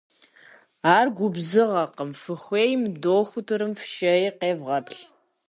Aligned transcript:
Ар 0.95 1.07
губзыгъэкъым, 1.17 2.11
фыхуейм 2.21 2.81
дохутырым 3.01 3.73
фшэи 3.81 4.27
къевгъэплъ. 4.39 4.99